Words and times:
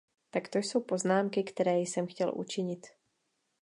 Tak 0.29 0.47
to 0.47 0.57
jsou 0.59 0.81
poznámky, 0.81 1.43
které 1.43 1.77
jsem 1.77 2.07
chtěl 2.07 2.31
učinit. 2.35 2.87